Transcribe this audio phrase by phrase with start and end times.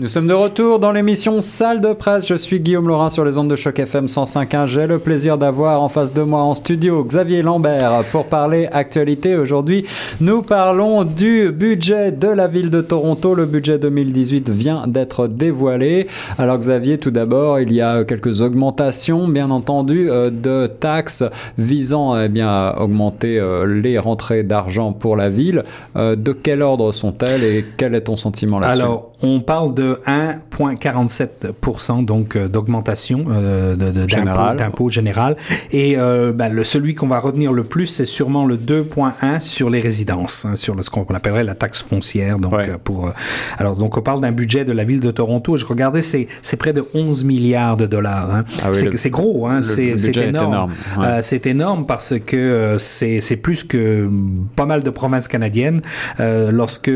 [0.00, 2.26] Nous sommes de retour dans l'émission Salle de presse.
[2.26, 4.66] Je suis Guillaume Laurin sur les ondes de choc FM 105.1.
[4.66, 9.36] J'ai le plaisir d'avoir en face de moi en studio Xavier Lambert pour parler actualité.
[9.36, 9.86] Aujourd'hui,
[10.20, 13.36] nous parlons du budget de la ville de Toronto.
[13.36, 16.08] Le budget 2018 vient d'être dévoilé.
[16.38, 21.22] Alors Xavier, tout d'abord, il y a quelques augmentations, bien entendu, euh, de taxes
[21.56, 25.62] visant eh bien, à augmenter euh, les rentrées d'argent pour la ville.
[25.94, 28.82] Euh, de quel ordre sont-elles et quel est ton sentiment là-dessus?
[29.24, 35.36] On parle de 1,47% donc euh, d'augmentation euh, d'impôt général.
[35.72, 39.70] Et euh, ben, le, celui qu'on va retenir le plus, c'est sûrement le 2,1 sur
[39.70, 42.38] les résidences, hein, sur le, ce qu'on appellerait la taxe foncière.
[42.38, 42.68] Donc, Ouais.
[42.68, 43.10] euh, pour, euh,
[43.58, 45.56] alors, donc on parle d'un budget de la ville de Toronto.
[45.56, 48.32] Je regardais, c'est près de 11 milliards de dollars.
[48.34, 48.44] Hein.
[48.62, 50.52] Ah oui, c'est gros, hein, c'est énorme.
[50.52, 51.22] énorme, ouais.
[51.22, 54.08] C'est énorme parce que c'est c'est plus que
[54.56, 55.82] pas mal de provinces canadiennes.
[56.20, 56.90] Euh, lorsque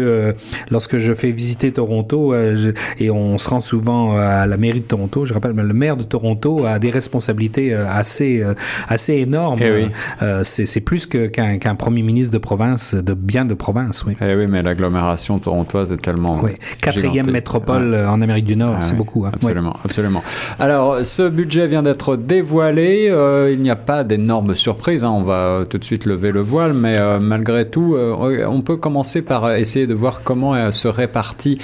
[0.71, 2.71] lorsque je fais visiter Toronto euh, je-
[3.03, 5.97] et on se rend souvent euh, à la mairie de Toronto, je rappelle le maire
[5.97, 8.45] de Toronto a des responsabilités euh, assez
[8.88, 9.59] assez énormes.
[9.63, 9.87] Eh oui.
[10.45, 14.15] C'est plus qu'un premier ministre de province de bien de province, oui.
[14.21, 16.38] Eh oui, mais l'agglomération torontoise est tellement.
[16.43, 16.52] Oui.
[16.80, 18.05] Quatrième métropole Ouais.
[18.05, 19.25] en Amérique du Nord, Ah c'est oui, beaucoup.
[19.25, 19.30] hein.
[19.43, 19.49] Ouais.
[19.49, 20.23] Absolument, absolument.
[20.59, 23.09] Alors, ce budget vient d'être dévoilé.
[23.10, 25.05] euh, il n'y a pas d'énormes surprises.
[25.05, 28.60] hein, on va tout de suite lever le voile, mais euh, malgré tout, euh, on
[28.63, 31.59] peut commencer par essayer de voir comment se répartit,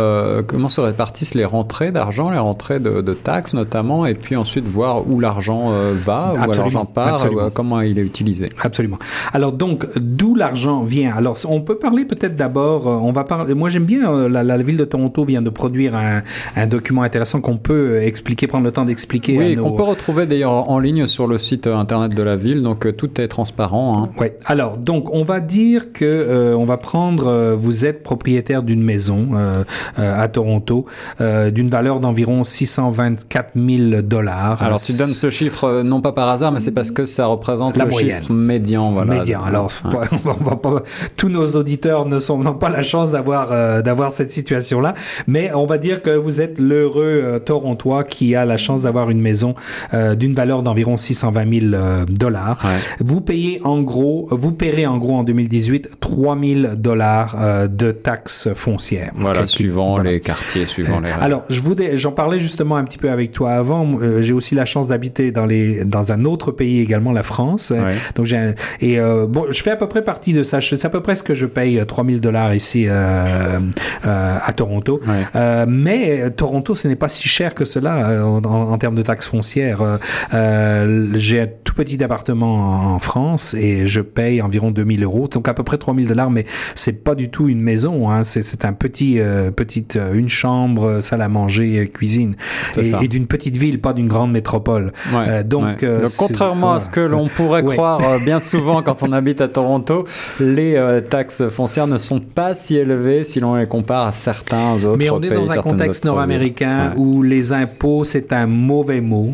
[0.00, 4.36] euh, comment se répartissent les rentrées d'argent, les rentrées de, de taxes notamment, et puis
[4.36, 7.42] ensuite voir où l'argent euh, va, où l'argent part, absolument.
[7.42, 8.48] euh, comment il est utilisé.
[8.60, 8.98] Absolument.
[9.32, 11.14] Alors donc, d'où l'argent vient?
[11.16, 12.86] Alors, on peut parler peut-être d'abord.
[12.86, 13.54] On va parler.
[13.54, 14.28] Moi, j'aime bien.
[14.28, 16.22] La, la ville de Toronto vient de produire un,
[16.56, 19.36] un document intéressant qu'on peut expliquer, prendre le temps d'expliquer.
[19.38, 22.62] Oui, nos- qu'on peut retrouver d'ailleurs en ligne sur le site internet de la ville,
[22.62, 24.04] donc tout est transparent.
[24.04, 24.10] hein.
[24.20, 24.36] Ouais.
[24.46, 27.54] Alors, donc, on va dire que euh, on va prendre.
[27.54, 29.64] vous êtes propriétaire d'une maison euh,
[29.96, 30.86] à Toronto
[31.20, 34.62] euh, d'une valeur d'environ 624 000 dollars.
[34.62, 37.26] Alors tu donnes ce chiffre euh, non pas par hasard, mais c'est parce que ça
[37.26, 38.22] représente La le moyenne.
[38.22, 38.90] chiffre médian.
[38.92, 39.14] Voilà.
[39.16, 39.42] médian.
[39.42, 40.82] Alors, pas- on va pas-
[41.16, 44.94] tous nos auditeurs ne sont n'ont pas la chance d'avoir euh, d'avoir cette situation-là,
[45.26, 49.10] mais on va dire que vous êtes l'heureux euh, Torontois qui a la chance d'avoir
[49.10, 49.54] une maison
[49.94, 52.58] euh, d'une valeur d'environ 620 000 euh, dollars.
[52.64, 52.70] Ouais.
[53.04, 57.90] Vous payez en gros, vous paierez en gros en 2018 3 000 dollars euh, de
[57.92, 59.12] taxes foncières.
[59.16, 60.10] Voilà, suivant voilà.
[60.12, 61.10] les quartiers, suivant les.
[61.20, 63.88] Alors, je voulais, j'en parlais justement un petit peu avec toi avant.
[64.00, 67.70] Euh, j'ai aussi la chance d'habiter dans les, dans un autre pays également, la France.
[67.70, 67.94] Ouais.
[68.14, 70.60] Donc j'ai un- et euh, bon, je fais à peu près partie de ça.
[70.60, 73.58] C'est à peu près ce que je paye euh, 3000 dollars ici euh,
[74.06, 75.00] euh, à Toronto.
[75.06, 75.14] Ouais.
[75.36, 78.94] Euh, mais euh, Toronto, ce n'est pas si cher que cela euh, en, en termes
[78.94, 79.82] de taxes foncières.
[79.82, 79.96] Euh,
[80.34, 85.28] euh, j'ai un tout petit appartement en, en France et je paye environ 2000 euros,
[85.28, 86.30] donc à peu près 3000 dollars.
[86.30, 86.44] Mais
[86.74, 88.10] c'est pas du tout une maison.
[88.10, 88.24] Hein.
[88.24, 92.34] C'est, c'est un petit, euh, petite, euh, une chambre, salle à manger, euh, cuisine,
[92.78, 94.92] et, d'une petite ville, pas d'une grande métropole.
[95.14, 95.76] Ouais, Euh, donc, ouais.
[95.84, 97.74] euh, Donc, c'est- contrairement à ce que l'on pourrait Ouais.
[97.76, 100.06] croire euh, bien souvent quand on habite à Toronto,
[100.40, 104.74] les euh, taxes foncières ne sont pas si élevées si l'on les compare à certains
[104.84, 109.00] autres Mais on est pays, dans un contexte nord-américain où les impôts, c'est un mauvais
[109.00, 109.28] mot.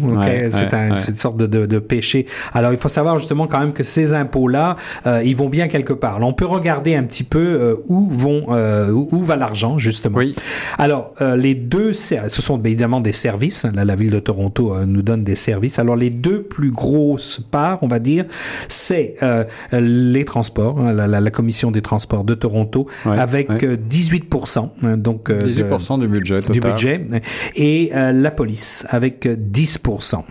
[0.50, 2.26] c'est un- une sorte de, de, de péché.
[2.52, 4.76] Alors, il faut savoir justement quand même que ces impôts-là,
[5.06, 6.18] euh, ils vont bien quelque part.
[6.22, 10.15] On peut regarder un petit peu euh, où vont, euh, où, où va l'argent, justement.
[10.16, 10.34] Oui.
[10.78, 13.64] Alors, euh, les deux, ce sont évidemment des services.
[13.74, 15.78] Là, la ville de Toronto euh, nous donne des services.
[15.78, 18.24] Alors, les deux plus grosses parts, on va dire,
[18.68, 23.50] c'est euh, les transports, hein, la, la- la commission des transports de Toronto, Ouais, avec
[23.50, 23.64] ouais.
[23.64, 24.70] euh, 18%.
[24.82, 26.52] hein, donc, euh, de- 18% du budget total.
[26.52, 27.06] du budget
[27.54, 30.24] et la police avec euh, 10%.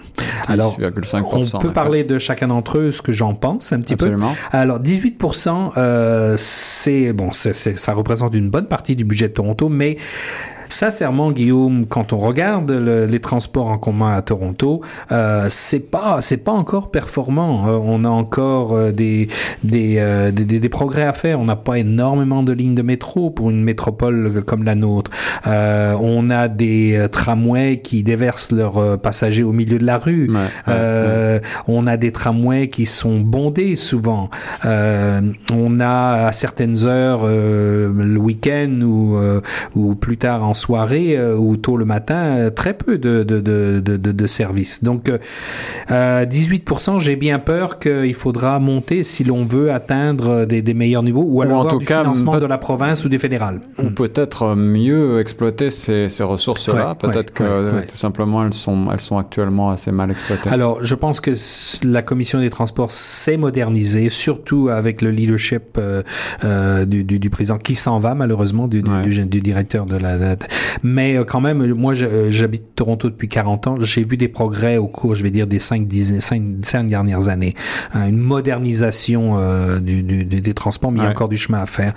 [0.47, 3.93] Alors, 10,5%, on peut parler de chacun d'entre eux, ce que j'en pense un petit
[3.93, 4.33] Absolument.
[4.51, 4.57] peu.
[4.57, 9.97] Alors, 18%, euh, c'est bon, ça représente une bonne partie du budget de Toronto, mais
[10.69, 14.81] Sincèrement, Guillaume, quand on regarde le- les transports en commun à Toronto,
[15.11, 17.67] euh, c'est pas c'est pas encore performant.
[17.67, 19.27] Euh, on a encore euh, des
[19.63, 21.39] des, euh, des, des- des progrès à faire.
[21.39, 25.11] On n'a pas énormément de lignes de métro pour une métropole comme la nôtre.
[25.47, 30.29] Euh, on a des tramways qui déversent leurs passagers au milieu de la rue.
[30.29, 34.29] Ouais, ouais, Euh, On a des tramways qui sont bondés souvent.
[34.65, 35.21] Euh,
[35.53, 39.41] on a à certaines heures euh, le week-end ou, euh,
[39.75, 43.39] ou plus tard en soirée euh, ou tôt le matin euh, très peu de, de,
[43.39, 44.83] de, de, services.
[44.83, 45.17] Donc euh,
[45.91, 51.03] euh, 18%, j'ai bien peur qu'il faudra monter si l'on veut atteindre des, des meilleurs
[51.03, 53.61] niveaux ou alors en avoir tout du cas, financement de la province ou du fédéral.
[53.81, 56.89] Ou peut-être mieux exploiter ces, ces ressources-là.
[56.89, 60.49] Ouais, peut-être ouais, que ouais, tout simplement elles sont, elles sont actuellement assez mal exploitées.
[60.49, 61.31] Alors, je pense que
[61.83, 66.01] la commission des transports s'est modernisée, surtout avec le leadership euh,
[66.43, 70.44] euh, du, du, du président qui s'en va malheureusement, du, directeur de la, de
[70.83, 73.75] Mais quand même, moi, j'habite Toronto depuis 40 ans.
[73.79, 77.55] J'ai vu des progrès au cours, je vais dire, des 5, 10, 5, dernières années.
[77.93, 79.37] Hein, une modernisation
[79.79, 81.93] du, du, des transports, mais il y a encore du chemin à faire.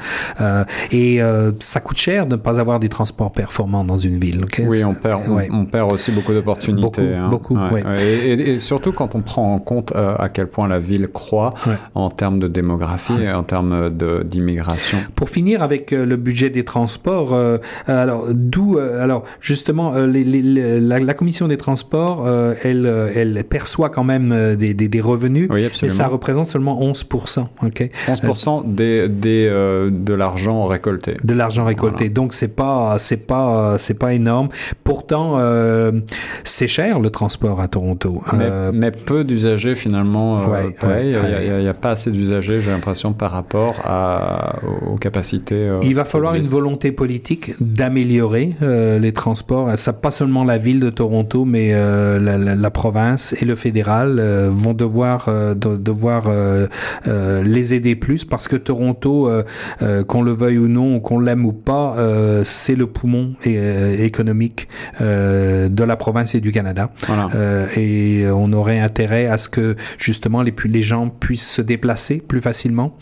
[0.93, 1.21] et
[1.61, 4.45] ça coûte cher de ne pas avoir des transports performants dans une ville.
[4.59, 7.15] Oui, on perd, on, perd aussi beaucoup d'opportunités.
[7.31, 7.69] Beaucoup, hein.
[7.71, 11.51] beaucoup et, surtout quand on prend en compte à quel point la ville croît
[11.95, 13.91] en termes de démographie et en termes
[14.25, 14.99] d'immigration.
[15.15, 17.39] Pour finir avec le budget des transports,
[17.87, 20.25] alors d'où, alors justement, les,
[20.81, 22.29] la, commission des transports,
[22.63, 27.47] elle, elle perçoit quand même des, des, revenus, oui, et ça représente seulement 11%.
[27.65, 27.91] ok?
[28.07, 29.49] 11% des, des
[29.91, 31.17] de l'argent récolté.
[31.23, 32.09] De l'argent récolté.
[32.09, 34.49] Donc c'est pas, c'est pas, c'est pas énorme.
[34.85, 35.39] Pourtant,
[36.45, 38.23] c'est cher le transport à Toronto.
[38.73, 40.47] Mais, peu d'usagers finalement.
[41.01, 44.57] il n'y a, pas assez d'usagers, j'ai l'impression, par rapport à,
[44.87, 45.71] aux capacités.
[45.83, 49.79] il va falloir une volonté politique d'améliorer euh, les transports.
[49.79, 54.49] Ça, pas seulement la ville de Toronto, mais euh, la, province et le fédéral euh,
[54.51, 56.31] vont devoir, devoir
[57.07, 59.31] les aider plus parce que Toronto,
[60.07, 61.97] qu'on le veuille ou non, qu'on l'aime ou pas,
[62.45, 64.69] c'est le poumon économique
[65.01, 66.91] de la province et du Canada.
[67.77, 72.41] et on aurait intérêt à ce que justement les, les gens puissent se déplacer plus
[72.41, 72.97] facilement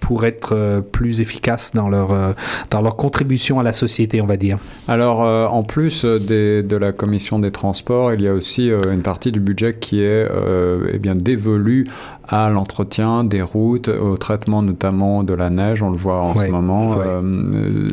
[0.00, 2.34] pour être plus efficaces dans leur,
[2.70, 4.58] dans leur contribution à la société, on va dire.
[4.88, 8.92] Alors, euh, en plus des, de la commission des transports, il y a aussi euh,
[8.92, 11.86] une partie du budget qui est euh, eh bien dévolue
[12.28, 16.46] à l'entretien des routes, au traitement notamment de la neige, on le voit en ce
[16.46, 16.96] moment.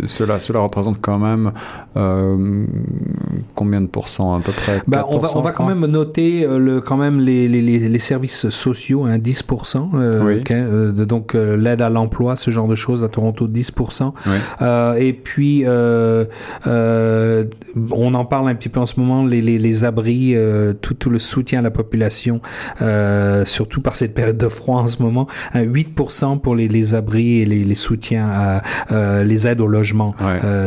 [0.06, 1.52] cela, cela représente quand même
[3.60, 4.82] combien de pourcents à peu près?
[4.88, 8.50] Bah, on, va, on va quand même noter le, quand même les, les, les services
[8.50, 14.14] sociaux, hein, 10%, donc l'aide à l'emploi, ce genre de choses à Toronto, 10%.
[14.98, 15.66] et puis
[16.68, 17.44] euh,
[17.92, 21.10] on en parle un petit peu en ce moment, les, les, abris, euh, tout, tout,
[21.10, 22.42] le soutien à la population,
[22.82, 27.42] euh, surtout par cette période de froid en ce moment, 8% pour les, les, abris
[27.42, 30.16] et les, soutiens à les aides au logement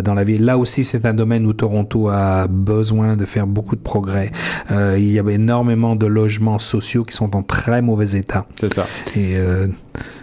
[0.05, 0.45] dans la ville.
[0.45, 4.33] Là aussi, c'est un domaine où Toronto a besoin de faire beaucoup de progrès.
[4.71, 8.47] il y a énormément de logements sociaux qui sont en très mauvais état.
[8.59, 8.87] C'est ça.
[9.17, 9.37] Et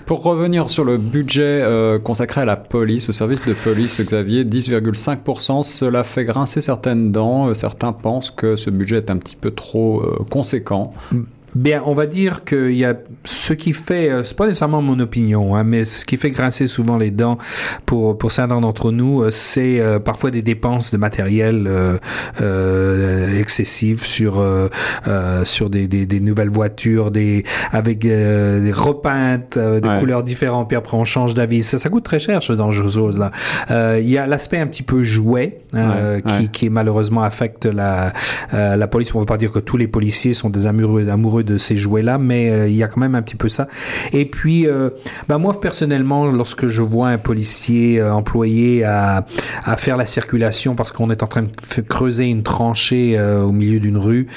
[0.09, 4.43] pour revenir sur le budget euh, consacré à la police, au service de police, Xavier,
[4.43, 7.49] 10,5%, cela fait grincer certaines dents.
[7.49, 10.93] Euh, certains pensent que ce budget est un petit peu trop euh, conséquent.
[11.11, 11.21] Mm.
[11.59, 12.95] Bien, on va dire qu'il y a
[13.25, 16.69] ce qui fait, euh, c'est pas nécessairement mon opinion, hein, mais ce qui fait grincer
[16.69, 17.37] souvent les dents
[17.85, 24.05] pour pour certains d'entre nous, euh, c'est euh, parfois des dépenses de matériel euh, excessives
[24.05, 24.41] sur
[25.43, 30.95] sur des, des, des, nouvelles voitures, des avec des repeintes de couleurs différentes, puis après
[30.95, 31.63] on change d'avis.
[31.63, 33.31] Ça, ça coûte très cher ce choses là.
[33.99, 38.13] Il y a l'aspect un petit peu jouet hein, qui, qui malheureusement affecte la
[38.53, 39.13] la police.
[39.13, 41.75] On ne veut pas dire que tous les policiers sont des amoureux amoureux de ces
[41.75, 43.67] jouets-là, mais euh, il y a quand même un petit peu ça.
[44.13, 44.89] Et puis, euh,
[45.27, 49.25] bah moi personnellement, lorsque je vois un policier euh, employé à,
[49.63, 53.79] à faire la circulation parce qu'on est en train de creuser une tranchée au milieu
[53.79, 54.27] d'une rue,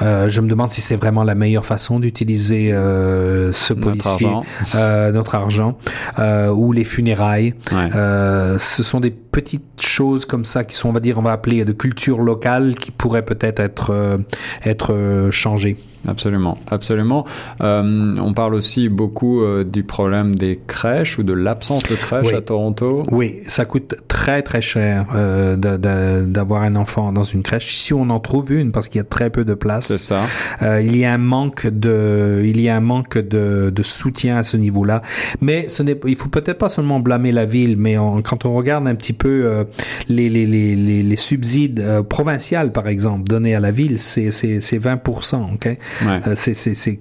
[0.00, 4.28] je me demande si c'est vraiment la meilleure façon d'utiliser ce policier,
[4.74, 5.76] notre argent,
[6.18, 7.54] ou les funérailles.
[7.70, 11.64] ce sont des petites choses comme ça qui sont, on va dire, on va appeler
[11.64, 14.18] de culture locale qui pourraient peut-être être,
[14.64, 15.76] être changées.
[16.06, 17.24] Absolument, absolument.
[17.60, 22.32] Euh, on parle aussi beaucoup euh, du problème des crèches ou de l'absence de crèches
[22.32, 23.04] à Toronto.
[23.10, 27.74] Oui, ça coûte très très cher euh, d'avoir un enfant dans une crèche.
[27.74, 29.86] Si on en trouve une, parce qu'il y a très peu de place.
[29.86, 30.22] C'est ça.
[30.62, 34.36] Euh, il y a un manque de, il y a un manque de, de soutien
[34.38, 35.02] à ce niveau-là.
[35.40, 38.86] Mais ce n'est, il faut peut-être pas seulement blâmer la ville, mais quand on regarde
[38.86, 39.64] un petit peu euh,
[40.08, 45.54] les, les, les, les, subsides euh, provinciaux, par exemple, donnés à la ville, c'est 20%.
[45.54, 45.78] ok?
[46.02, 46.98] Euh, c'est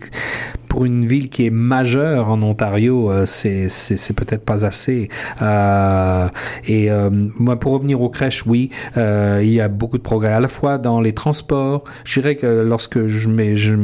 [0.68, 5.10] pour une ville qui est majeure en Ontario, euh, c'est peut-être pas assez.
[5.42, 6.28] Euh,
[6.68, 6.90] et
[7.38, 10.78] moi, pour revenir aux crèches, oui, il y a beaucoup de progrès à la fois
[10.78, 11.84] dans les transports.
[12.06, 13.76] Je dirais que lorsque je mets, je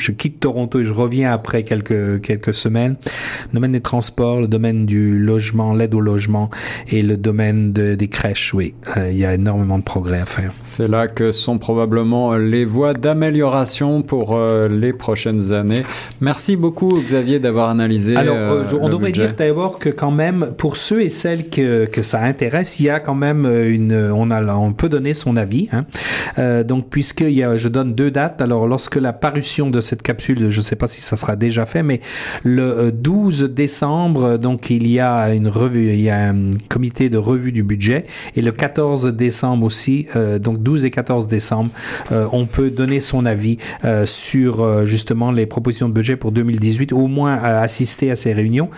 [0.00, 2.96] je quitte Toronto et je reviens après quelques, quelques semaines.
[3.48, 6.50] Le domaine des transports, le domaine du logement, l'aide au logement
[6.88, 10.52] et le domaine des crèches, oui, euh, il y a énormément de progrès à faire.
[10.64, 15.84] C'est là que sont probablement les voies d'amélioration pour euh, les prochaines années.
[16.20, 18.16] Merci beaucoup Xavier d'avoir analysé.
[18.16, 22.02] Alors, euh, on devrait dire d'abord que quand même, pour ceux et celles que, que
[22.02, 25.68] ça intéresse, il y a quand même une, on a, on peut donner son avis.
[25.72, 25.84] Hein.
[26.64, 28.40] donc, puisque il y a, je donne deux dates.
[28.40, 31.66] Alors, lorsque la parution de cette capsule, je ne sais pas si ça sera déjà
[31.66, 32.00] fait, mais
[32.44, 37.18] le 12 décembre, donc il y a une revue, il y a un comité de
[37.18, 38.06] revue du budget,
[38.36, 40.06] et le 14 décembre aussi,
[40.40, 41.70] donc 12 et 14 décembre,
[42.10, 43.58] on peut donner son avis
[44.04, 48.70] sur justement les propositions de budget pour 2018, au moins assister à ces réunions.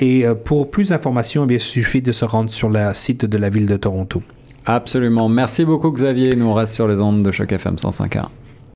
[0.00, 3.48] et pour plus d'informations, eh il suffit de se rendre sur le site de la
[3.48, 4.22] ville de Toronto.
[4.66, 5.28] Absolument.
[5.28, 6.34] Merci beaucoup Xavier.
[6.36, 8.24] Nous on reste sur les ondes de Choc FM 105.1.